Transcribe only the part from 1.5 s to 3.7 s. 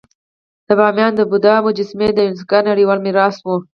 مجسمې د یونسکو نړیوال میراث وو